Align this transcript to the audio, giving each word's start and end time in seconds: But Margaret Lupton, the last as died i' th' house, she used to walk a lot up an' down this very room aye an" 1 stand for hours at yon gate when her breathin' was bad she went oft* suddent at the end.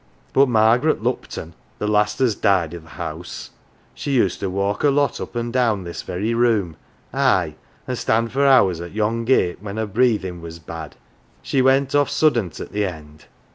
But 0.33 0.49
Margaret 0.49 1.03
Lupton, 1.03 1.53
the 1.77 1.87
last 1.87 2.19
as 2.21 2.33
died 2.33 2.73
i' 2.73 2.79
th' 2.79 2.87
house, 2.95 3.51
she 3.93 4.13
used 4.13 4.39
to 4.39 4.49
walk 4.49 4.83
a 4.83 4.89
lot 4.89 5.21
up 5.21 5.35
an' 5.37 5.51
down 5.51 5.83
this 5.83 6.01
very 6.01 6.33
room 6.33 6.75
aye 7.13 7.53
an" 7.85 7.93
1 7.93 7.97
stand 7.97 8.31
for 8.31 8.43
hours 8.47 8.81
at 8.81 8.93
yon 8.93 9.25
gate 9.25 9.61
when 9.61 9.77
her 9.77 9.85
breathin' 9.85 10.41
was 10.41 10.57
bad 10.57 10.95
she 11.43 11.61
went 11.61 11.93
oft* 11.93 12.11
suddent 12.11 12.59
at 12.59 12.71
the 12.71 12.83
end. 12.83 13.25